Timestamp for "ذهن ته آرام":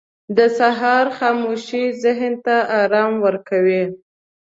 2.03-3.13